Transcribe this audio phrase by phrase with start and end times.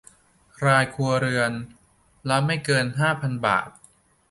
[0.65, 1.51] รายครัวเรือน
[2.29, 3.69] ละไม่เกินห้าพันบาท